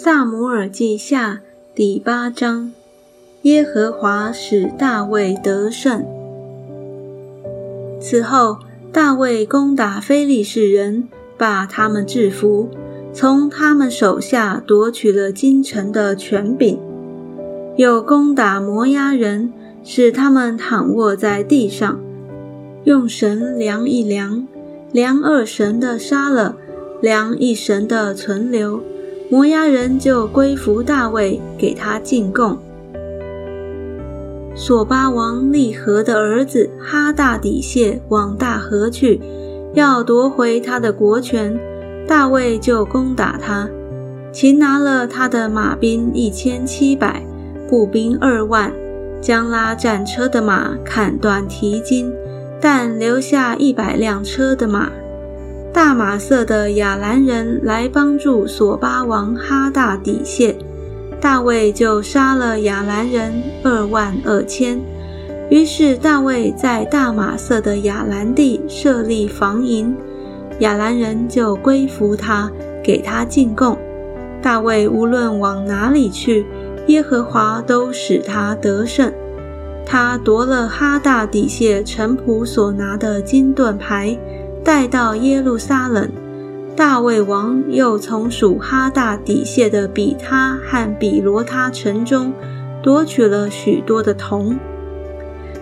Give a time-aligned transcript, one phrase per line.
[0.00, 1.40] 萨姆尔记下
[1.74, 2.72] 第八章：
[3.42, 6.06] 耶和华使大卫得胜。
[8.00, 8.58] 此后，
[8.92, 12.68] 大卫攻打非利士人，把他们制服，
[13.12, 16.78] 从他们手下夺取了京城的权柄；
[17.76, 19.52] 又攻打摩押人，
[19.82, 21.98] 使他们躺卧在地上，
[22.84, 24.46] 用绳量一量，
[24.92, 26.54] 量二绳的杀了，
[27.02, 28.80] 量一绳的存留。
[29.30, 32.56] 摩押人就归服大卫，给他进贡。
[34.54, 39.20] 索巴王利和的儿子哈大底谢往大河去，
[39.74, 41.60] 要夺回他的国权，
[42.06, 43.68] 大卫就攻打他，
[44.32, 47.22] 擒拿了他的马兵一千七百，
[47.68, 48.72] 步兵二万，
[49.20, 52.10] 将拉战车的马砍断蹄筋，
[52.60, 54.90] 但留下一百辆车的马。
[55.78, 60.56] 大马色的亚兰人来帮助索巴王哈大底谢，
[61.20, 64.80] 大卫就杀了亚兰人二万二千。
[65.48, 69.94] 于是大卫在大马色的亚兰地设立防营，
[70.58, 72.50] 亚兰人就归服他，
[72.82, 73.78] 给他进贡。
[74.42, 76.44] 大卫无论往哪里去，
[76.88, 79.12] 耶和华都使他得胜。
[79.86, 84.18] 他夺了哈大底谢臣仆所拿的金盾牌。
[84.64, 86.10] 带到耶路撒冷，
[86.76, 92.32] 大卫王又从属哈大底谢的比他和比罗他城中
[92.82, 94.58] 夺取了许多的铜。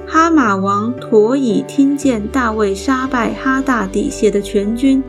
[0.09, 5.03] 哈马王陀以听见大卫杀败哈大底谢的全军，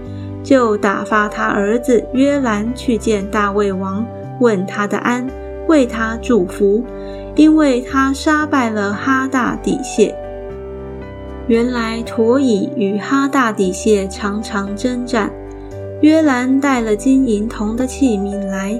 [0.44, 4.06] 就打发他儿子约兰去见大卫王，
[4.40, 5.28] 问他的安，
[5.68, 6.84] 为他祝福，
[7.36, 10.16] 因为他杀败了哈大底谢。
[11.48, 15.32] 原来陀以与哈大底谢常常征战。
[16.02, 18.80] 约兰带了金银铜的器皿来，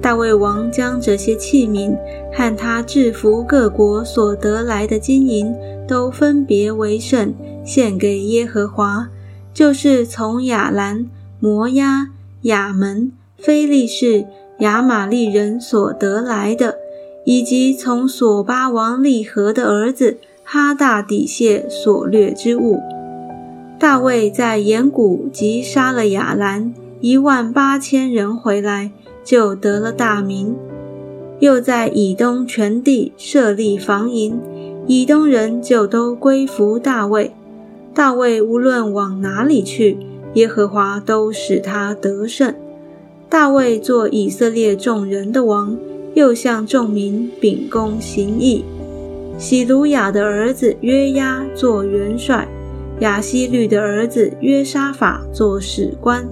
[0.00, 1.96] 大卫王将这些器皿
[2.32, 5.54] 和他制服各国所得来的金银
[5.88, 9.08] 都分别为圣，献给耶和华，
[9.54, 11.08] 就是从亚兰、
[11.40, 12.08] 摩押、
[12.42, 14.26] 亚门、非利士、
[14.58, 16.76] 亚玛利人所得来的，
[17.24, 20.18] 以及从索巴王利和的儿子。
[20.44, 22.80] 哈大底谢所掠之物，
[23.78, 28.90] 大卫在岩谷即杀了亚兰一万八千人回来，
[29.24, 30.54] 就得了大名。
[31.40, 34.38] 又在以东全地设立防营，
[34.86, 37.32] 以东人就都归服大卫。
[37.94, 39.96] 大卫无论往哪里去，
[40.34, 42.54] 耶和华都使他得胜。
[43.28, 45.76] 大卫做以色列众人的王，
[46.14, 48.64] 又向众民秉公行义。
[49.42, 52.46] 喜鲁雅的儿子约押做元帅，
[53.00, 56.24] 亚希律的儿子约沙法做史官，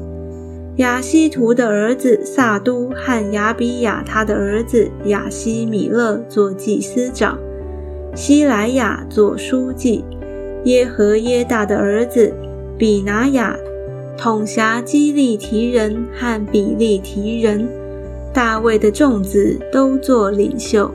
[0.76, 7.37] 亚希图的儿子萨都和亚比亚他的儿子亚希米勒做祭司长，
[8.15, 10.04] 希莱亚做书记，
[10.62, 12.32] 耶和耶大的儿子
[12.78, 13.56] 比拿雅
[14.16, 17.69] 统辖基利提人和比利提人，
[18.32, 20.88] 大卫的众子都做领袖。